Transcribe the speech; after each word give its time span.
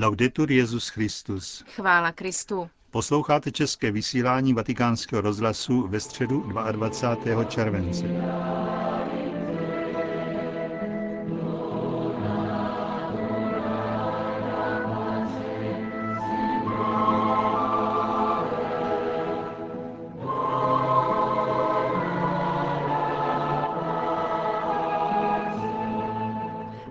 Laudetur 0.00 0.50
Jezus 0.50 0.88
Christus. 0.88 1.64
Chvála 1.76 2.12
Kristu. 2.12 2.70
Posloucháte 2.90 3.50
české 3.50 3.90
vysílání 3.90 4.54
Vatikánského 4.54 5.22
rozhlasu 5.22 5.88
ve 5.88 6.00
středu 6.00 6.44
22. 6.72 7.44
července. 7.44 8.06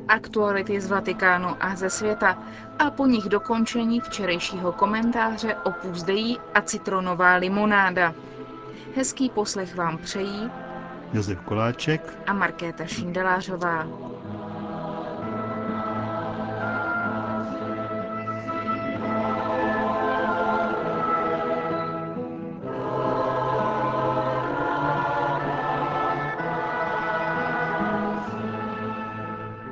Aktuality 0.09 0.81
z 0.81 0.87
Vatikánu 0.87 1.55
a 1.59 1.75
ze 1.75 1.89
světa 1.89 2.37
a 2.79 2.91
po 2.91 3.05
nich 3.05 3.25
dokončení 3.25 3.99
včerejšího 3.99 4.71
komentáře 4.71 5.55
o 5.55 5.73
Dei 6.05 6.37
a 6.53 6.61
citronová 6.61 7.35
limonáda. 7.35 8.13
Hezký 8.95 9.29
poslech 9.29 9.75
vám 9.75 9.97
přejí 9.97 10.51
Josef 11.13 11.39
Koláček 11.41 12.17
a 12.27 12.33
Markéta 12.33 12.85
Šindelářová. 12.85 13.87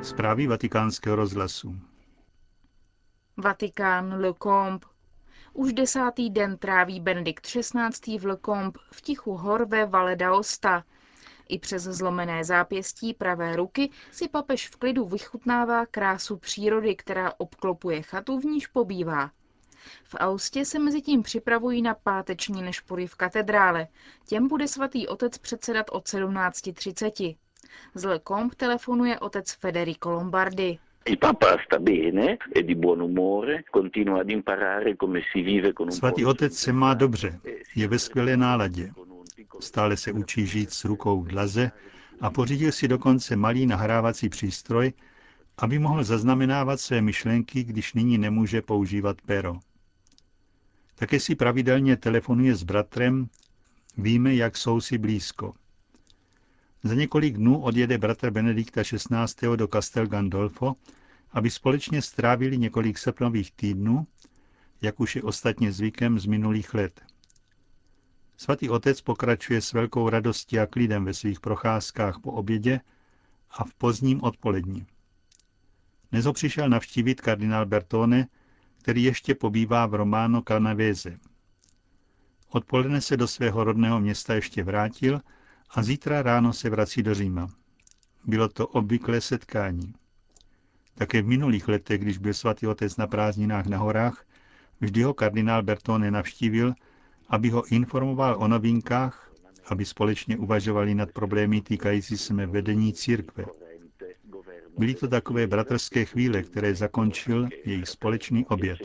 Zprávy 0.07 0.47
vatikánského 0.47 1.15
rozhlasu. 1.15 1.75
Vatikán 3.37 4.21
Le 4.21 4.33
Combe. 4.43 4.87
Už 5.53 5.73
desátý 5.73 6.29
den 6.29 6.57
tráví 6.57 6.99
Benedikt 6.99 7.47
XVI. 7.47 8.17
v 8.19 8.25
Le 8.25 8.37
Combe 8.45 8.79
v 8.91 9.01
tichu 9.01 9.37
hor 9.37 9.67
ve 9.67 9.85
Valle 9.85 10.15
d'Aosta. 10.15 10.83
I 11.49 11.59
přes 11.59 11.83
zlomené 11.83 12.43
zápěstí 12.43 13.13
pravé 13.13 13.55
ruky 13.55 13.89
si 14.11 14.27
papež 14.27 14.69
v 14.69 14.75
klidu 14.75 15.05
vychutnává 15.05 15.85
krásu 15.85 16.37
přírody, 16.37 16.95
která 16.95 17.33
obklopuje 17.37 18.01
chatu, 18.01 18.39
v 18.39 18.45
níž 18.45 18.67
pobývá. 18.67 19.31
V 20.03 20.15
Austě 20.15 20.65
se 20.65 20.79
mezi 20.79 21.01
tím 21.01 21.23
připravují 21.23 21.81
na 21.81 21.93
páteční 21.93 22.61
nešpory 22.61 23.07
v 23.07 23.15
katedrále. 23.15 23.87
Těm 24.25 24.47
bude 24.47 24.67
svatý 24.67 25.07
otec 25.07 25.37
předsedat 25.37 25.85
od 25.91 26.05
17.30. 26.05 27.37
Z 27.93 28.03
Lecombe 28.03 28.55
telefonuje 28.55 29.19
otec 29.19 29.51
Federico 29.51 30.11
Lombardi. 30.11 30.79
Svatý 35.89 36.25
otec 36.25 36.57
se 36.57 36.73
má 36.73 36.93
dobře, 36.93 37.39
je 37.75 37.87
ve 37.87 37.99
skvělé 37.99 38.37
náladě. 38.37 38.91
Stále 39.59 39.97
se 39.97 40.11
učí 40.11 40.45
žít 40.45 40.73
s 40.73 40.85
rukou 40.85 41.21
v 41.21 41.27
dlaze 41.27 41.71
a 42.21 42.29
pořídil 42.29 42.71
si 42.71 42.87
dokonce 42.87 43.35
malý 43.35 43.65
nahrávací 43.65 44.29
přístroj, 44.29 44.93
aby 45.57 45.79
mohl 45.79 46.03
zaznamenávat 46.03 46.79
své 46.79 47.01
myšlenky, 47.01 47.63
když 47.63 47.93
nyní 47.93 48.17
nemůže 48.17 48.61
používat 48.61 49.17
pero. 49.25 49.59
Také 50.95 51.19
si 51.19 51.35
pravidelně 51.35 51.97
telefonuje 51.97 52.55
s 52.55 52.63
bratrem, 52.63 53.27
víme, 53.97 54.35
jak 54.35 54.57
jsou 54.57 54.81
si 54.81 54.97
blízko. 54.97 55.53
Za 56.87 56.93
několik 56.93 57.37
dnů 57.37 57.61
odjede 57.61 57.97
bratr 57.97 58.31
Benedikta 58.31 58.83
XVI. 58.83 59.47
do 59.55 59.67
Castel 59.67 60.07
Gandolfo, 60.07 60.75
aby 61.31 61.49
společně 61.49 62.01
strávili 62.01 62.57
několik 62.57 62.97
srpnových 62.97 63.51
týdnů, 63.51 64.07
jak 64.81 64.99
už 64.99 65.15
je 65.15 65.23
ostatně 65.23 65.71
zvykem 65.71 66.19
z 66.19 66.25
minulých 66.25 66.73
let. 66.73 67.01
Svatý 68.37 68.69
otec 68.69 69.01
pokračuje 69.01 69.61
s 69.61 69.73
velkou 69.73 70.09
radostí 70.09 70.59
a 70.59 70.65
klidem 70.65 71.05
ve 71.05 71.13
svých 71.13 71.39
procházkách 71.39 72.19
po 72.19 72.31
obědě 72.31 72.79
a 73.51 73.63
v 73.63 73.73
pozdním 73.73 74.23
odpolední. 74.23 74.85
Dnes 76.11 76.25
ho 76.25 76.33
přišel 76.33 76.69
navštívit 76.69 77.21
kardinál 77.21 77.65
Bertone, 77.65 78.27
který 78.77 79.03
ještě 79.03 79.35
pobývá 79.35 79.85
v 79.85 79.93
Románo 79.93 80.41
Canavese. 80.41 81.17
Odpoledne 82.49 83.01
se 83.01 83.17
do 83.17 83.27
svého 83.27 83.63
rodného 83.63 83.99
města 83.99 84.33
ještě 84.33 84.63
vrátil 84.63 85.21
a 85.69 85.83
zítra 85.83 86.21
ráno 86.21 86.53
se 86.53 86.69
vrací 86.69 87.03
do 87.03 87.13
Říma. 87.15 87.49
Bylo 88.25 88.47
to 88.49 88.67
obvyklé 88.67 89.21
setkání. 89.21 89.93
Také 90.95 91.21
v 91.21 91.27
minulých 91.27 91.67
letech, 91.67 92.01
když 92.01 92.17
byl 92.17 92.33
svatý 92.33 92.67
otec 92.67 92.97
na 92.97 93.07
prázdninách 93.07 93.65
na 93.65 93.77
horách, 93.77 94.25
vždy 94.81 95.03
ho 95.03 95.13
kardinál 95.13 95.63
Bertone 95.63 96.11
navštívil, 96.11 96.73
aby 97.29 97.49
ho 97.49 97.65
informoval 97.65 98.35
o 98.39 98.47
novinkách, 98.47 99.31
aby 99.65 99.85
společně 99.85 100.37
uvažovali 100.37 100.95
nad 100.95 101.11
problémy 101.11 101.61
týkající 101.61 102.17
se 102.17 102.33
vedení 102.33 102.93
církve. 102.93 103.45
Byly 104.77 104.93
to 104.93 105.07
takové 105.07 105.47
bratrské 105.47 106.05
chvíle, 106.05 106.43
které 106.43 106.75
zakončil 106.75 107.47
jejich 107.65 107.87
společný 107.87 108.45
oběd 108.45 108.77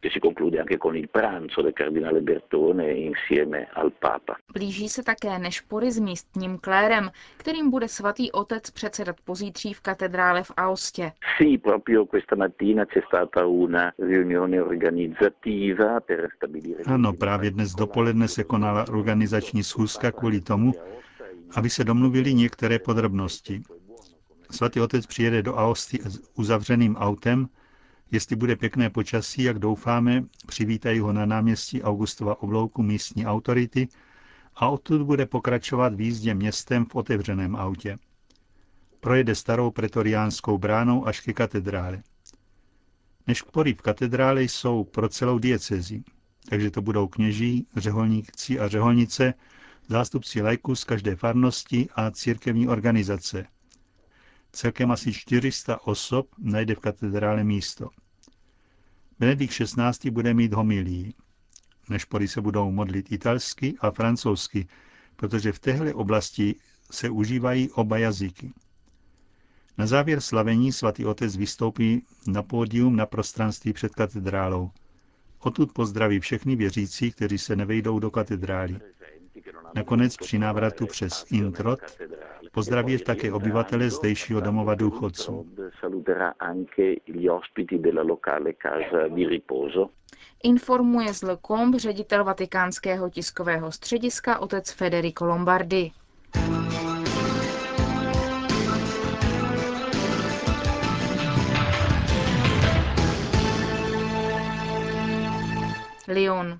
che 0.00 0.10
si 0.10 0.20
conclude 0.20 0.60
anche 0.60 0.78
con 0.78 0.96
il 0.96 1.08
pranzo 1.08 1.62
del 1.62 1.72
cardinale 1.72 2.20
Bertone 2.20 2.92
insieme 2.92 3.68
al 3.72 3.90
Papa. 3.90 4.36
Blíží 4.52 4.88
se 4.88 5.02
také 5.02 5.38
nešpory 5.38 5.92
s 5.92 5.98
místním 5.98 6.58
klérem, 6.58 7.10
kterým 7.36 7.70
bude 7.70 7.88
svatý 7.88 8.32
otec 8.32 8.70
předsedat 8.70 9.16
pozítří 9.24 9.74
v 9.74 9.80
katedrále 9.80 10.42
v 10.42 10.52
Aostě. 10.56 11.12
Sì, 11.38 11.58
proprio 11.58 12.06
questa 12.06 12.36
mattina 12.36 12.84
c'è 12.84 13.00
stata 13.06 13.46
una 13.46 13.92
riunione 13.98 14.62
organizzativa 14.62 16.00
per 16.00 16.28
stabilire... 16.36 16.82
Ano, 16.86 17.12
právě 17.12 17.50
dnes 17.50 17.74
dopoledne 17.74 18.28
se 18.28 18.44
konala 18.44 18.84
organizační 18.88 19.62
schůzka 19.62 20.12
kvůli 20.12 20.40
tomu, 20.40 20.72
aby 21.56 21.70
se 21.70 21.84
domluvili 21.84 22.34
některé 22.34 22.78
podrobnosti. 22.78 23.62
Svatý 24.50 24.80
otec 24.80 25.06
přijede 25.06 25.42
do 25.42 25.58
Aosty 25.58 25.98
s 26.04 26.20
uzavřeným 26.34 26.96
autem, 26.96 27.48
Jestli 28.10 28.36
bude 28.36 28.56
pěkné 28.56 28.90
počasí, 28.90 29.42
jak 29.42 29.58
doufáme, 29.58 30.24
přivítají 30.46 31.00
ho 31.00 31.12
na 31.12 31.26
náměstí 31.26 31.82
Augustova 31.82 32.42
oblouku 32.42 32.82
místní 32.82 33.26
autority 33.26 33.88
a 34.56 34.68
odtud 34.68 35.02
bude 35.02 35.26
pokračovat 35.26 35.94
v 35.94 36.00
jízdě 36.00 36.34
městem 36.34 36.84
v 36.84 36.94
otevřeném 36.94 37.56
autě. 37.56 37.98
Projede 39.00 39.34
starou 39.34 39.70
pretoriánskou 39.70 40.58
bránou 40.58 41.06
až 41.06 41.20
ke 41.20 41.32
katedrále. 41.32 42.02
Nešpory 43.26 43.74
v 43.74 43.82
katedrále 43.82 44.42
jsou 44.42 44.84
pro 44.84 45.08
celou 45.08 45.38
diecezi, 45.38 46.02
takže 46.48 46.70
to 46.70 46.82
budou 46.82 47.08
kněží, 47.08 47.66
řeholníci 47.76 48.58
a 48.60 48.68
řeholnice, 48.68 49.34
zástupci 49.88 50.42
lajků 50.42 50.74
z 50.74 50.84
každé 50.84 51.16
farnosti 51.16 51.88
a 51.94 52.10
církevní 52.10 52.68
organizace– 52.68 53.46
Celkem 54.52 54.90
asi 54.90 55.12
400 55.12 55.78
osob 55.86 56.28
najde 56.38 56.74
v 56.74 56.78
katedrále 56.80 57.44
místo. 57.44 57.90
Benedikt 59.18 59.52
XVI. 59.54 60.10
bude 60.10 60.34
mít 60.34 60.52
homilí. 60.52 61.14
Nešpory 61.88 62.28
se 62.28 62.40
budou 62.40 62.70
modlit 62.70 63.12
italsky 63.12 63.74
a 63.80 63.90
francouzsky, 63.90 64.68
protože 65.16 65.52
v 65.52 65.58
téhle 65.58 65.94
oblasti 65.94 66.54
se 66.90 67.10
užívají 67.10 67.70
oba 67.70 67.98
jazyky. 67.98 68.52
Na 69.78 69.86
závěr 69.86 70.20
slavení 70.20 70.72
svatý 70.72 71.04
otec 71.04 71.36
vystoupí 71.36 72.02
na 72.26 72.42
pódium 72.42 72.96
na 72.96 73.06
prostranství 73.06 73.72
před 73.72 73.94
katedrálou. 73.94 74.70
Odtud 75.38 75.72
pozdraví 75.72 76.20
všechny 76.20 76.56
věřící, 76.56 77.12
kteří 77.12 77.38
se 77.38 77.56
nevejdou 77.56 77.98
do 77.98 78.10
katedrály. 78.10 78.80
Nakonec 79.74 80.16
při 80.16 80.38
návratu 80.38 80.86
přes 80.86 81.24
Introt 81.30 81.80
pozdraví 82.58 82.98
také 82.98 83.32
obyvatele 83.32 83.90
zdejšího 83.90 84.40
domova 84.40 84.74
důchodců. 84.74 85.46
Informuje 90.42 91.14
z 91.14 91.22
Lecombe 91.22 91.78
ředitel 91.78 92.24
vatikánského 92.24 93.10
tiskového 93.10 93.72
střediska 93.72 94.38
otec 94.38 94.72
Federico 94.72 95.26
Lombardi. 95.26 95.92
Lyon. 106.08 106.58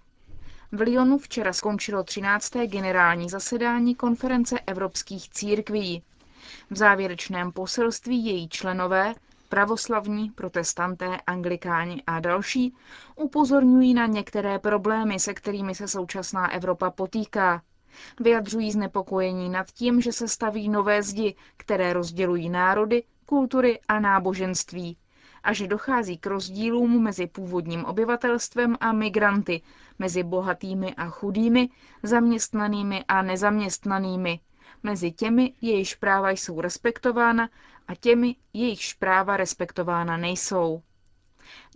V 0.73 0.81
Lyonu 0.81 1.19
včera 1.19 1.53
skončilo 1.53 2.05
13. 2.05 2.53
generální 2.67 3.29
zasedání 3.29 3.95
konference 3.95 4.61
evropských 4.67 5.31
církví. 5.31 6.03
V 6.71 6.77
závěrečném 6.77 7.53
poselství 7.53 8.25
její 8.25 8.49
členové, 8.49 9.15
pravoslavní, 9.49 10.31
protestanté, 10.31 11.17
anglikáni 11.27 12.03
a 12.07 12.21
další, 12.21 12.75
upozorňují 13.17 13.95
na 13.95 14.07
některé 14.07 14.59
problémy, 14.59 15.21
se 15.21 15.35
kterými 15.35 15.75
se 15.75 15.89
současná 15.89 16.53
Evropa 16.53 16.91
potýká. 16.91 17.63
Vyjadřují 18.21 18.73
znepokojení 18.73 19.49
nad 19.49 19.67
tím, 19.71 20.01
že 20.01 20.13
se 20.13 20.29
staví 20.29 20.69
nové 20.69 21.03
zdi, 21.03 21.35
které 21.57 21.93
rozdělují 21.93 22.49
národy, 22.51 23.03
kultury 23.27 23.81
a 23.89 24.01
náboženství 24.01 24.97
a 25.43 25.53
že 25.53 25.67
dochází 25.67 26.19
k 26.19 26.27
rozdílům 26.27 27.03
mezi 27.03 27.27
původním 27.27 27.85
obyvatelstvem 27.85 28.77
a 28.81 28.93
migranty, 28.93 29.63
mezi 29.99 30.23
bohatými 30.23 30.95
a 30.95 31.09
chudými, 31.09 31.69
zaměstnanými 32.03 33.05
a 33.09 33.23
nezaměstnanými, 33.23 34.41
mezi 34.83 35.13
těmi, 35.13 35.53
jejichž 35.61 35.95
práva 35.95 36.31
jsou 36.31 36.61
respektována 36.61 37.49
a 37.89 37.95
těmi, 37.95 38.37
jejichž 38.53 38.95
práva 38.95 39.37
respektována 39.37 40.17
nejsou. 40.17 40.83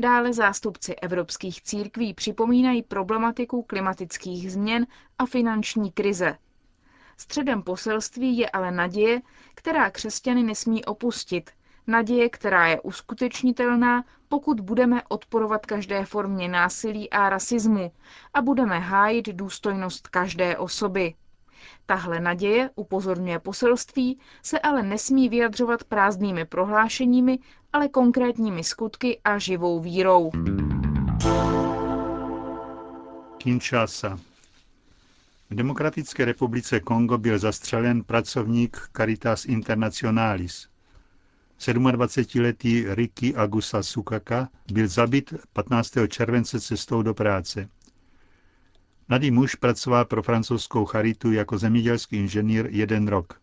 Dále 0.00 0.32
zástupci 0.32 0.94
evropských 0.94 1.62
církví 1.62 2.14
připomínají 2.14 2.82
problematiku 2.82 3.62
klimatických 3.62 4.52
změn 4.52 4.86
a 5.18 5.26
finanční 5.26 5.90
krize. 5.92 6.38
Středem 7.16 7.62
poselství 7.62 8.38
je 8.38 8.50
ale 8.50 8.70
naděje, 8.70 9.20
která 9.54 9.90
křesťany 9.90 10.42
nesmí 10.42 10.84
opustit, 10.84 11.50
naděje, 11.86 12.28
která 12.28 12.66
je 12.66 12.80
uskutečnitelná, 12.80 14.04
pokud 14.28 14.60
budeme 14.60 15.02
odporovat 15.08 15.66
každé 15.66 16.04
formě 16.04 16.48
násilí 16.48 17.10
a 17.10 17.28
rasismu 17.28 17.92
a 18.34 18.42
budeme 18.42 18.78
hájit 18.78 19.28
důstojnost 19.28 20.08
každé 20.08 20.56
osoby. 20.56 21.14
Tahle 21.86 22.20
naděje, 22.20 22.70
upozorňuje 22.74 23.38
poselství, 23.38 24.18
se 24.42 24.58
ale 24.58 24.82
nesmí 24.82 25.28
vyjadřovat 25.28 25.84
prázdnými 25.84 26.44
prohlášeními, 26.44 27.38
ale 27.72 27.88
konkrétními 27.88 28.64
skutky 28.64 29.20
a 29.24 29.38
živou 29.38 29.80
vírou. 29.80 30.30
Kinshasa. 33.38 34.18
V 35.50 35.54
Demokratické 35.54 36.24
republice 36.24 36.80
Kongo 36.80 37.18
byl 37.18 37.38
zastřelen 37.38 38.02
pracovník 38.04 38.76
Caritas 38.96 39.44
Internationalis. 39.44 40.71
27-letý 41.68 42.84
Ricky 42.88 43.34
Agusa 43.34 43.82
Sukaka 43.82 44.48
byl 44.72 44.88
zabit 44.88 45.34
15. 45.52 45.92
července 46.08 46.60
cestou 46.60 47.02
do 47.02 47.14
práce. 47.14 47.68
Mladý 49.08 49.30
muž 49.30 49.54
pracoval 49.54 50.04
pro 50.04 50.22
francouzskou 50.22 50.84
charitu 50.84 51.32
jako 51.32 51.58
zemědělský 51.58 52.16
inženýr 52.16 52.66
jeden 52.70 53.08
rok. 53.08 53.40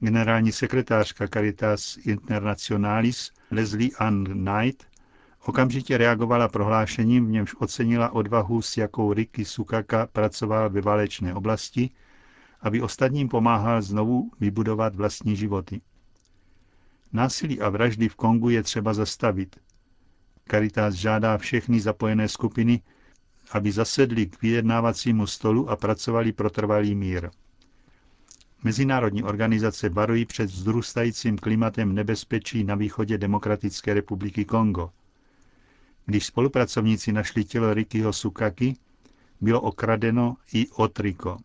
Generální 0.00 0.52
sekretářka 0.52 1.28
Caritas 1.28 1.96
Internationalis 1.96 3.30
Leslie 3.50 3.90
Ann 3.98 4.24
Knight 4.24 4.86
okamžitě 5.44 5.98
reagovala 5.98 6.48
prohlášením, 6.48 7.26
v 7.26 7.30
němž 7.30 7.54
ocenila 7.58 8.12
odvahu, 8.12 8.62
s 8.62 8.76
jakou 8.76 9.12
Ricky 9.12 9.44
Sukaka 9.44 10.06
pracoval 10.06 10.70
ve 10.70 10.80
válečné 10.80 11.34
oblasti, 11.34 11.90
aby 12.60 12.82
ostatním 12.82 13.28
pomáhal 13.28 13.82
znovu 13.82 14.30
vybudovat 14.40 14.94
vlastní 14.94 15.36
životy. 15.36 15.80
Násilí 17.16 17.60
a 17.60 17.68
vraždy 17.68 18.08
v 18.08 18.14
Kongu 18.16 18.48
je 18.50 18.62
třeba 18.62 18.94
zastavit. 18.94 19.56
Caritas 20.50 20.94
žádá 20.94 21.38
všechny 21.38 21.80
zapojené 21.80 22.28
skupiny, 22.28 22.80
aby 23.52 23.72
zasedli 23.72 24.26
k 24.26 24.42
vyjednávacímu 24.42 25.26
stolu 25.26 25.70
a 25.70 25.76
pracovali 25.76 26.32
pro 26.32 26.50
trvalý 26.50 26.94
mír. 26.94 27.30
Mezinárodní 28.64 29.22
organizace 29.22 29.88
varují 29.88 30.24
před 30.24 30.50
vzrůstajícím 30.50 31.38
klimatem 31.38 31.94
nebezpečí 31.94 32.64
na 32.64 32.74
východě 32.74 33.18
Demokratické 33.18 33.94
republiky 33.94 34.44
Kongo. 34.44 34.90
Když 36.06 36.26
spolupracovníci 36.26 37.12
našli 37.12 37.44
tělo 37.44 37.74
Rikyho 37.74 38.12
Sukaki, 38.12 38.76
bylo 39.40 39.60
okradeno 39.60 40.36
i 40.52 40.68
Otriko. 40.68 41.36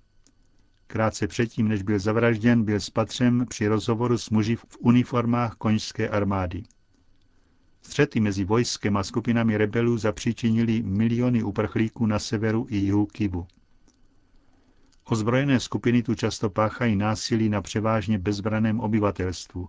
Krátce 0.91 1.27
předtím, 1.27 1.67
než 1.67 1.83
byl 1.83 1.99
zavražděn, 1.99 2.63
byl 2.63 2.79
spatřen 2.79 3.45
při 3.47 3.67
rozhovoru 3.67 4.17
s 4.17 4.29
muži 4.29 4.55
v 4.55 4.65
uniformách 4.79 5.55
koňské 5.55 6.09
armády. 6.09 6.63
Střety 7.81 8.19
mezi 8.19 8.43
vojskem 8.43 8.97
a 8.97 9.03
skupinami 9.03 9.57
rebelů 9.57 9.97
zapříčinili 9.97 10.83
miliony 10.83 11.43
uprchlíků 11.43 12.05
na 12.05 12.19
severu 12.19 12.67
i 12.69 12.77
jihu 12.77 13.05
Kivu. 13.05 13.47
Ozbrojené 15.03 15.59
skupiny 15.59 16.03
tu 16.03 16.15
často 16.15 16.49
páchají 16.49 16.95
násilí 16.95 17.49
na 17.49 17.61
převážně 17.61 18.19
bezbraném 18.19 18.79
obyvatelstvu. 18.79 19.67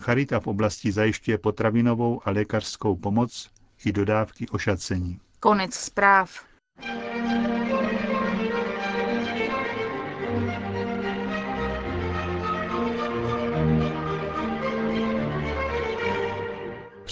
Charita 0.00 0.40
v 0.40 0.46
oblasti 0.46 0.92
zajišťuje 0.92 1.38
potravinovou 1.38 2.20
a 2.24 2.30
lékařskou 2.30 2.96
pomoc 2.96 3.50
i 3.84 3.92
dodávky 3.92 4.48
ošacení. 4.48 5.20
Konec 5.40 5.74
zpráv. 5.74 6.44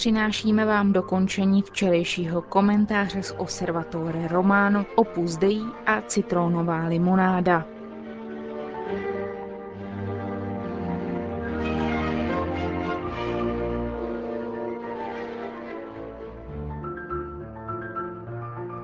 Přinášíme 0.05 0.65
vám 0.65 0.93
dokončení 0.93 1.61
včerejšího 1.61 2.41
komentáře 2.41 3.23
z 3.23 3.33
Observatore 3.37 4.27
Romano 4.27 4.85
Opus 4.95 5.37
Dei 5.37 5.61
a 5.85 6.01
Citronová 6.01 6.85
limonáda. 6.87 7.65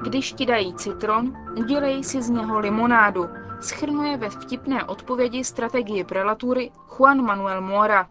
Když 0.03 0.33
ti 0.33 0.45
dají 0.45 0.74
citron, 0.74 1.33
udělej 1.57 2.03
si 2.03 2.21
z 2.21 2.29
něho 2.29 2.59
limonádu, 2.59 3.25
schrnuje 3.59 4.17
ve 4.17 4.29
vtipné 4.29 4.83
odpovědi 4.83 5.44
strategii 5.44 6.03
prelatury 6.03 6.71
Juan 6.97 7.21
Manuel 7.21 7.62
Mora. 7.62 8.07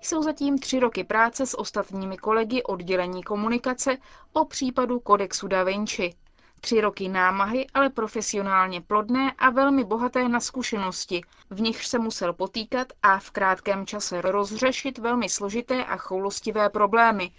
Jsou 0.00 0.22
zatím 0.22 0.58
tři 0.58 0.80
roky 0.80 1.04
práce 1.04 1.46
s 1.46 1.58
ostatními 1.58 2.16
kolegy 2.16 2.62
oddělení 2.62 3.22
komunikace 3.22 3.96
o 4.32 4.44
případu 4.44 5.00
kodexu 5.00 5.48
Da 5.48 5.64
Vinci. 5.64 6.14
Tři 6.60 6.80
roky 6.80 7.08
námahy, 7.08 7.66
ale 7.74 7.90
profesionálně 7.90 8.80
plodné 8.80 9.32
a 9.38 9.50
velmi 9.50 9.84
bohaté 9.84 10.28
na 10.28 10.40
zkušenosti, 10.40 11.20
v 11.50 11.60
nichž 11.60 11.86
se 11.86 11.98
musel 11.98 12.32
potýkat 12.32 12.86
a 13.02 13.18
v 13.18 13.30
krátkém 13.30 13.86
čase 13.86 14.20
rozřešit 14.20 14.98
velmi 14.98 15.28
složité 15.28 15.84
a 15.84 15.96
choulostivé 15.96 16.70
problémy 16.70 17.30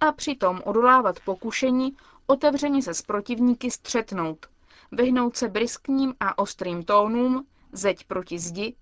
a 0.00 0.12
přitom 0.12 0.60
odolávat 0.64 1.20
pokušení 1.20 1.96
otevřeně 2.26 2.82
se 2.82 2.94
s 2.94 3.02
protivníky 3.02 3.70
střetnout, 3.70 4.46
vyhnout 4.92 5.36
se 5.36 5.48
briskním 5.48 6.14
a 6.20 6.38
ostrým 6.38 6.84
tónům, 6.84 7.46
zeď 7.72 8.04
proti 8.04 8.38
zdi. 8.38 8.74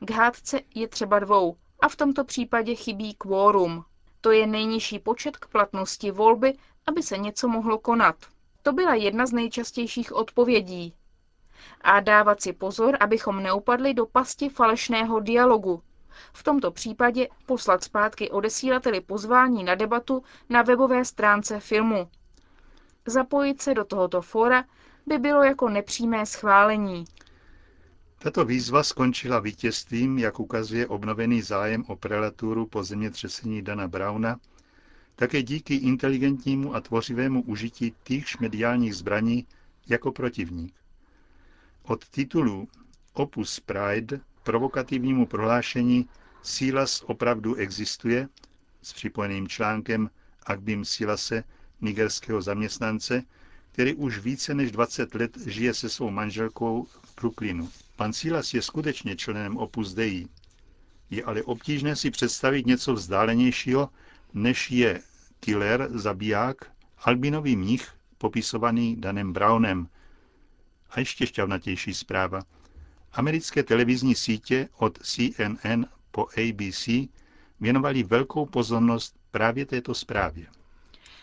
K 0.00 0.10
hádce 0.10 0.60
je 0.74 0.88
třeba 0.88 1.18
dvou, 1.18 1.56
a 1.80 1.88
v 1.88 1.96
tomto 1.96 2.24
případě 2.24 2.74
chybí 2.74 3.14
kvórum. 3.14 3.84
To 4.20 4.30
je 4.30 4.46
nejnižší 4.46 4.98
počet 4.98 5.36
k 5.36 5.48
platnosti 5.48 6.10
volby, 6.10 6.54
aby 6.86 7.02
se 7.02 7.18
něco 7.18 7.48
mohlo 7.48 7.78
konat. 7.78 8.16
To 8.62 8.72
byla 8.72 8.94
jedna 8.94 9.26
z 9.26 9.32
nejčastějších 9.32 10.12
odpovědí. 10.12 10.94
A 11.80 12.00
dávat 12.00 12.42
si 12.42 12.52
pozor, 12.52 12.96
abychom 13.00 13.42
neupadli 13.42 13.94
do 13.94 14.06
pasti 14.06 14.48
falešného 14.48 15.20
dialogu. 15.20 15.82
V 16.32 16.42
tomto 16.42 16.70
případě 16.70 17.28
poslat 17.46 17.84
zpátky 17.84 18.30
odesílateli 18.30 19.00
pozvání 19.00 19.64
na 19.64 19.74
debatu 19.74 20.22
na 20.48 20.62
webové 20.62 21.04
stránce 21.04 21.60
filmu. 21.60 22.08
Zapojit 23.06 23.62
se 23.62 23.74
do 23.74 23.84
tohoto 23.84 24.22
fóra 24.22 24.64
by 25.06 25.18
bylo 25.18 25.42
jako 25.42 25.68
nepřímé 25.68 26.26
schválení. 26.26 27.04
Tato 28.20 28.44
výzva 28.44 28.82
skončila 28.82 29.40
vítězstvím, 29.40 30.18
jak 30.18 30.40
ukazuje 30.40 30.86
obnovený 30.86 31.42
zájem 31.42 31.84
o 31.86 31.96
prelaturu 31.96 32.66
po 32.66 32.84
zemětřesení 32.84 33.62
Dana 33.62 33.88
Brauna, 33.88 34.40
také 35.16 35.42
díky 35.42 35.74
inteligentnímu 35.74 36.74
a 36.74 36.80
tvořivému 36.80 37.42
užití 37.42 37.94
týchž 38.02 38.38
mediálních 38.38 38.96
zbraní 38.96 39.46
jako 39.88 40.12
protivník. 40.12 40.74
Od 41.82 42.08
titulu 42.08 42.68
Opus 43.12 43.60
Pride 43.60 44.20
provokativnímu 44.42 45.26
prohlášení 45.26 46.08
Silas 46.42 47.02
opravdu 47.06 47.54
existuje 47.54 48.28
s 48.82 48.92
připojeným 48.92 49.48
článkem 49.48 50.10
Agbim 50.46 50.84
Silase, 50.84 51.44
nigerského 51.80 52.42
zaměstnance, 52.42 53.22
který 53.72 53.94
už 53.94 54.18
více 54.18 54.54
než 54.54 54.70
20 54.72 55.14
let 55.14 55.36
žije 55.46 55.74
se 55.74 55.88
svou 55.88 56.10
manželkou 56.10 56.84
v 56.84 57.14
Brooklynu. 57.20 57.70
Pan 57.98 58.12
Silas 58.12 58.54
je 58.54 58.62
skutečně 58.62 59.16
členem 59.16 59.56
Opus 59.56 59.94
Dei. 59.94 60.28
Je 61.10 61.24
ale 61.24 61.42
obtížné 61.42 61.96
si 61.96 62.10
představit 62.10 62.66
něco 62.66 62.94
vzdálenějšího, 62.94 63.88
než 64.34 64.70
je 64.70 65.02
killer, 65.40 65.88
zabiják, 65.90 66.72
albinový 66.98 67.56
mnich, 67.56 67.88
popisovaný 68.18 68.96
Danem 68.96 69.32
Brownem. 69.32 69.88
A 70.90 71.00
ještě 71.00 71.26
šťavnatější 71.26 71.94
zpráva. 71.94 72.40
Americké 73.12 73.62
televizní 73.62 74.14
sítě 74.14 74.68
od 74.76 74.98
CNN 75.02 75.84
po 76.10 76.26
ABC 76.28 76.88
věnovali 77.60 78.02
velkou 78.02 78.46
pozornost 78.46 79.16
právě 79.30 79.66
této 79.66 79.94
zprávě. 79.94 80.46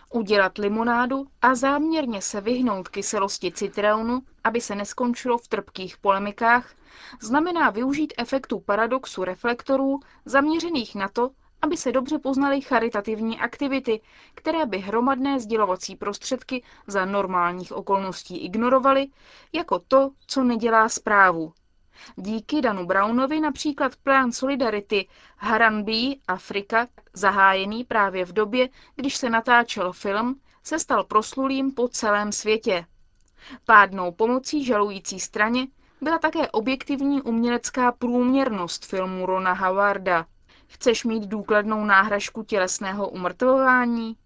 Udělat 0.09 0.57
limonádu 0.57 1.27
a 1.41 1.55
záměrně 1.55 2.21
se 2.21 2.41
vyhnout 2.41 2.89
kyselosti 2.89 3.51
citronu, 3.51 4.21
aby 4.43 4.61
se 4.61 4.75
neskončilo 4.75 5.37
v 5.37 5.47
trpkých 5.47 5.97
polemikách, 5.97 6.73
znamená 7.21 7.69
využít 7.69 8.13
efektu 8.17 8.59
paradoxu 8.59 9.23
reflektorů 9.23 9.99
zaměřených 10.25 10.95
na 10.95 11.07
to, 11.09 11.29
aby 11.61 11.77
se 11.77 11.91
dobře 11.91 12.19
poznaly 12.19 12.61
charitativní 12.61 13.39
aktivity, 13.39 14.01
které 14.35 14.65
by 14.65 14.77
hromadné 14.77 15.39
sdělovací 15.39 15.95
prostředky 15.95 16.63
za 16.87 17.05
normálních 17.05 17.71
okolností 17.71 18.37
ignorovaly, 18.45 19.07
jako 19.53 19.79
to, 19.79 20.11
co 20.27 20.43
nedělá 20.43 20.89
zprávu. 20.89 21.53
Díky 22.15 22.61
Danu 22.61 22.85
Brownovi 22.85 23.39
například 23.39 23.95
plán 23.95 24.31
Solidarity 24.31 25.07
Haranbi 25.37 26.15
Afrika, 26.27 26.87
zahájený 27.13 27.83
právě 27.83 28.25
v 28.25 28.33
době, 28.33 28.69
když 28.95 29.15
se 29.15 29.29
natáčel 29.29 29.93
film, 29.93 30.39
se 30.63 30.79
stal 30.79 31.03
proslulým 31.03 31.71
po 31.71 31.87
celém 31.87 32.31
světě. 32.31 32.85
Pádnou 33.65 34.11
pomocí 34.11 34.65
žalující 34.65 35.19
straně 35.19 35.67
byla 36.01 36.17
také 36.19 36.51
objektivní 36.51 37.21
umělecká 37.21 37.91
průměrnost 37.91 38.85
filmu 38.85 39.25
Rona 39.25 39.53
Howarda. 39.53 40.25
Chceš 40.67 41.03
mít 41.03 41.23
důkladnou 41.23 41.85
náhražku 41.85 42.43
tělesného 42.43 43.09
umrtvování? 43.09 44.17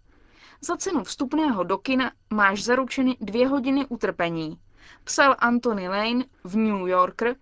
Za 0.62 0.78
cenu 0.78 1.04
vstupného 1.04 1.64
do 1.64 1.78
kina 1.78 2.12
máš 2.34 2.64
zaručeny 2.64 3.18
dvě 3.22 3.48
hodiny 3.48 3.86
utrpení, 3.90 4.60
psal 5.04 5.36
Anthony 5.40 5.90
Lane 5.90 6.26
v 6.44 6.56
New 6.58 6.88
Yorker, 6.88 7.36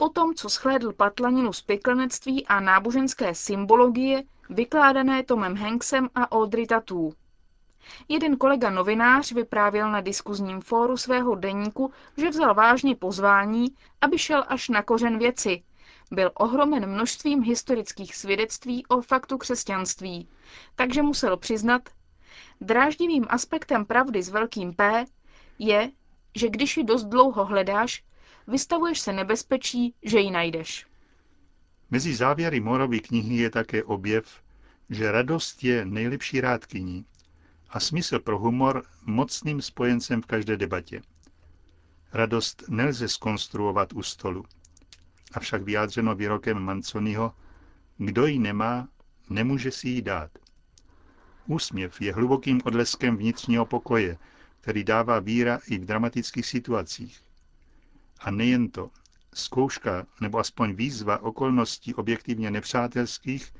po 0.00 0.08
tom, 0.08 0.34
co 0.34 0.48
schlédl 0.48 0.92
patlaninu 0.92 1.52
z 1.52 1.62
peklenectví 1.62 2.46
a 2.46 2.60
náboženské 2.60 3.34
symbologie, 3.34 4.22
vykládané 4.50 5.22
Tomem 5.22 5.56
Hanksem 5.56 6.08
a 6.14 6.32
Audrey 6.32 6.66
Tatou. 6.66 7.12
Jeden 8.08 8.36
kolega 8.36 8.70
novinář 8.70 9.32
vyprávěl 9.32 9.90
na 9.90 10.00
diskuzním 10.00 10.60
fóru 10.60 10.96
svého 10.96 11.34
deníku, 11.34 11.92
že 12.16 12.30
vzal 12.30 12.54
vážně 12.54 12.96
pozvání, 12.96 13.66
aby 14.00 14.18
šel 14.18 14.44
až 14.48 14.68
na 14.68 14.82
kořen 14.82 15.18
věci. 15.18 15.62
Byl 16.10 16.30
ohromen 16.34 16.86
množstvím 16.86 17.42
historických 17.42 18.16
svědectví 18.16 18.86
o 18.86 19.00
faktu 19.00 19.38
křesťanství, 19.38 20.28
takže 20.76 21.02
musel 21.02 21.36
přiznat, 21.36 21.82
dráždivým 22.60 23.26
aspektem 23.28 23.84
pravdy 23.84 24.22
s 24.22 24.28
velkým 24.28 24.74
P 24.74 25.04
je, 25.58 25.90
že 26.36 26.48
když 26.48 26.76
ji 26.76 26.84
dost 26.84 27.04
dlouho 27.04 27.44
hledáš, 27.44 28.04
vystavuješ 28.50 29.00
se 29.00 29.12
nebezpečí, 29.12 29.94
že 30.02 30.18
ji 30.18 30.30
najdeš. 30.30 30.86
Mezi 31.90 32.14
závěry 32.14 32.60
Morovy 32.60 33.00
knihy 33.00 33.36
je 33.36 33.50
také 33.50 33.84
objev, 33.84 34.42
že 34.90 35.12
radost 35.12 35.64
je 35.64 35.84
nejlepší 35.84 36.40
rádkyní 36.40 37.04
a 37.70 37.80
smysl 37.80 38.18
pro 38.18 38.38
humor 38.38 38.82
mocným 39.02 39.62
spojencem 39.62 40.22
v 40.22 40.26
každé 40.26 40.56
debatě. 40.56 41.02
Radost 42.12 42.64
nelze 42.68 43.08
skonstruovat 43.08 43.92
u 43.92 44.02
stolu. 44.02 44.44
Avšak 45.32 45.62
vyjádřeno 45.62 46.14
výrokem 46.14 46.58
Manconiho, 46.58 47.34
kdo 47.98 48.26
ji 48.26 48.38
nemá, 48.38 48.88
nemůže 49.30 49.70
si 49.70 49.88
ji 49.88 50.02
dát. 50.02 50.30
Úsměv 51.46 52.00
je 52.00 52.12
hlubokým 52.14 52.60
odleskem 52.64 53.16
vnitřního 53.16 53.66
pokoje, 53.66 54.18
který 54.60 54.84
dává 54.84 55.18
víra 55.18 55.60
i 55.66 55.78
v 55.78 55.84
dramatických 55.84 56.46
situacích. 56.46 57.20
A 58.20 58.30
nejen 58.30 58.70
to, 58.70 58.90
zkouška 59.34 60.06
nebo 60.20 60.38
aspoň 60.38 60.72
výzva 60.72 61.22
okolností 61.22 61.94
objektivně 61.94 62.50
nepřátelských 62.50 63.52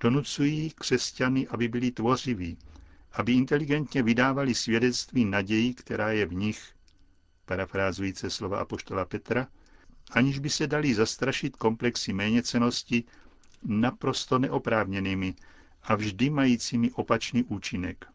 donucují 0.00 0.70
křesťany, 0.70 1.48
aby 1.48 1.68
byli 1.68 1.90
tvořiví, 1.90 2.58
aby 3.12 3.32
inteligentně 3.32 4.02
vydávali 4.02 4.54
svědectví 4.54 5.24
naději, 5.24 5.74
která 5.74 6.10
je 6.10 6.26
v 6.26 6.34
nich, 6.34 6.72
parafrázující 7.44 8.30
slova 8.30 8.58
apoštola 8.58 9.04
Petra, 9.04 9.46
aniž 10.10 10.38
by 10.38 10.50
se 10.50 10.66
dali 10.66 10.94
zastrašit 10.94 11.56
komplexy 11.56 12.12
méněcenosti 12.12 13.04
naprosto 13.62 14.38
neoprávněnými 14.38 15.34
a 15.82 15.94
vždy 15.94 16.30
majícími 16.30 16.90
opačný 16.90 17.44
účinek. 17.44 18.06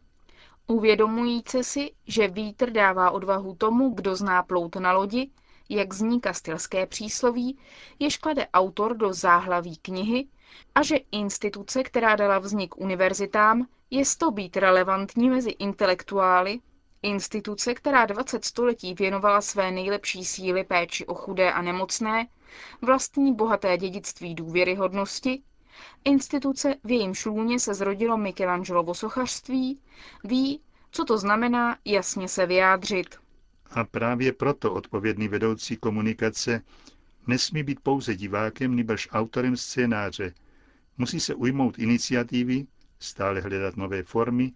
Uvědomujíce 0.68 1.63
si, 1.63 1.92
že 2.08 2.27
vítr 2.27 2.70
dává 2.72 3.12
odvahu 3.12 3.56
tomu, 3.56 3.89
kdo 3.89 4.15
zná 4.15 4.44
plout 4.44 4.75
na 4.75 4.92
lodi, 4.92 5.30
jak 5.75 5.94
zní 5.94 6.22
kastilské 6.22 6.86
přísloví, 6.86 7.58
jež 8.00 8.18
klade 8.18 8.48
autor 8.53 8.98
do 8.98 9.13
záhlaví 9.13 9.77
knihy, 9.77 10.27
a 10.75 10.84
že 10.84 10.96
instituce, 11.12 11.84
která 11.84 12.15
dala 12.15 12.39
vznik 12.39 12.77
univerzitám, 12.77 13.68
je 13.89 14.03
to 14.18 14.32
být 14.32 14.58
relevantní 14.58 15.30
mezi 15.30 15.50
intelektuály, 15.50 16.60
instituce, 17.01 17.74
která 17.74 18.06
20 18.06 18.46
století 18.46 18.94
věnovala 18.94 19.42
své 19.42 19.72
nejlepší 19.72 20.25
síly 20.25 20.63
péči 20.63 21.06
o 21.06 21.13
chudé 21.13 21.51
a 21.53 21.62
nemocné, 21.62 22.27
vlastní 22.82 23.34
bohaté 23.36 23.77
dědictví 23.77 24.36
důvěryhodnosti, 24.36 25.42
instituce, 26.06 26.75
v 26.84 26.92
jejím 26.92 27.13
šlůně 27.13 27.60
se 27.60 27.74
zrodilo 27.74 28.18
Michelangelovo 28.18 28.94
sochařství, 28.94 29.80
ví, 30.24 30.62
co 30.92 31.06
to 31.06 31.18
znamená 31.18 31.77
jasně 31.86 32.27
se 32.27 32.46
vyjádřit. 32.46 33.23
A 33.75 33.84
právě 33.84 34.34
proto 34.34 34.74
odpovědný 34.74 35.27
vedoucí 35.27 35.77
komunikace 35.77 36.62
nesmí 37.27 37.63
být 37.63 37.80
pouze 37.80 38.15
divákem, 38.15 38.75
nebož 38.75 39.08
autorem 39.12 39.58
scénáře. 39.58 40.34
Musí 40.98 41.20
se 41.20 41.36
ujmout 41.36 41.80
iniciativy, 41.80 42.65
stále 43.00 43.42
hledat 43.42 43.77
nové 43.77 44.03
formy, 44.03 44.51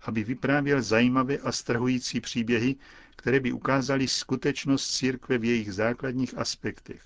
aby 0.00 0.24
vyprávěl 0.24 0.82
zajímavé 0.82 1.38
a 1.38 1.52
strhující 1.52 2.20
příběhy, 2.20 2.76
které 3.16 3.40
by 3.40 3.52
ukázaly 3.52 4.08
skutečnost 4.08 4.90
církve 4.96 5.38
v 5.38 5.44
jejich 5.44 5.72
základních 5.74 6.38
aspektech. 6.38 7.02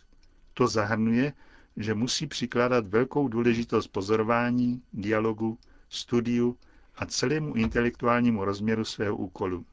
To 0.55 0.67
zahrnuje, 0.69 1.33
že 1.77 1.95
musí 1.95 2.27
přikládat 2.27 2.87
velkou 2.87 3.29
důležitost 3.29 3.87
pozorování, 3.87 4.83
dialogu, 4.93 5.59
studiu 5.89 6.57
a 6.97 7.07
celému 7.07 7.55
intelektuálnímu 7.55 8.45
rozměru 8.45 8.85
svého 8.85 9.17
úkolu. 9.17 9.67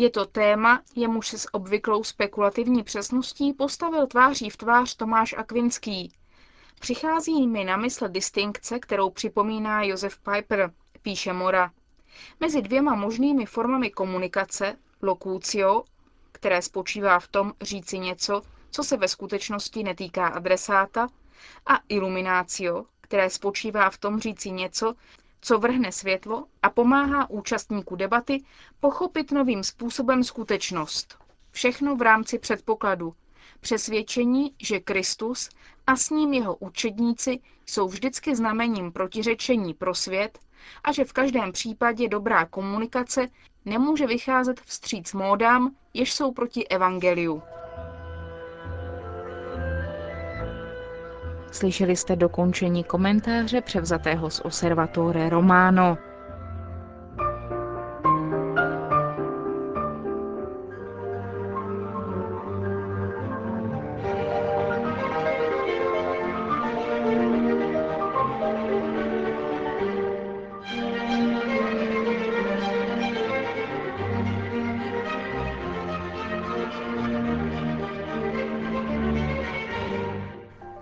Je 0.00 0.10
to 0.10 0.26
téma, 0.26 0.82
jemuž 0.96 1.28
se 1.28 1.38
s 1.38 1.54
obvyklou 1.54 2.04
spekulativní 2.04 2.82
přesností 2.82 3.52
postavil 3.52 4.06
tváří 4.06 4.50
v 4.50 4.56
tvář 4.56 4.94
Tomáš 4.96 5.34
Akvinský. 5.38 6.12
Přichází 6.80 7.46
mi 7.46 7.64
na 7.64 7.76
mysl 7.76 8.08
distinkce, 8.08 8.78
kterou 8.78 9.10
připomíná 9.10 9.82
Josef 9.82 10.18
Piper, 10.18 10.72
píše 11.02 11.32
Mora. 11.32 11.72
Mezi 12.40 12.62
dvěma 12.62 12.94
možnými 12.94 13.46
formami 13.46 13.90
komunikace, 13.90 14.76
locucio, 15.02 15.84
které 16.32 16.62
spočívá 16.62 17.18
v 17.18 17.28
tom 17.28 17.52
říci 17.60 17.98
něco, 17.98 18.42
co 18.70 18.84
se 18.84 18.96
ve 18.96 19.08
skutečnosti 19.08 19.82
netýká 19.82 20.26
adresáta, 20.26 21.08
a 21.66 21.80
illuminatio, 21.88 22.84
které 23.00 23.30
spočívá 23.30 23.90
v 23.90 23.98
tom 23.98 24.20
říci 24.20 24.50
něco, 24.50 24.94
co 25.40 25.58
vrhne 25.58 25.92
světlo 25.92 26.46
a 26.62 26.70
pomáhá 26.70 27.30
účastníku 27.30 27.96
debaty 27.96 28.44
pochopit 28.80 29.32
novým 29.32 29.64
způsobem 29.64 30.24
skutečnost. 30.24 31.18
Všechno 31.50 31.96
v 31.96 32.02
rámci 32.02 32.38
předpokladu, 32.38 33.14
přesvědčení, 33.60 34.54
že 34.62 34.80
Kristus 34.80 35.48
a 35.86 35.96
s 35.96 36.10
ním 36.10 36.34
jeho 36.34 36.56
učedníci 36.56 37.40
jsou 37.66 37.88
vždycky 37.88 38.36
znamením 38.36 38.92
protiřečení 38.92 39.74
pro 39.74 39.94
svět 39.94 40.38
a 40.84 40.92
že 40.92 41.04
v 41.04 41.12
každém 41.12 41.52
případě 41.52 42.08
dobrá 42.08 42.46
komunikace 42.46 43.28
nemůže 43.64 44.06
vycházet 44.06 44.60
vstříc 44.60 45.12
módám, 45.12 45.74
jež 45.94 46.12
jsou 46.12 46.32
proti 46.32 46.68
evangeliu. 46.68 47.42
Slyšeli 51.50 51.96
jste 51.96 52.16
dokončení 52.16 52.84
komentáře 52.84 53.60
převzatého 53.60 54.30
z 54.30 54.40
Observatore 54.40 55.30
Romano. 55.30 55.98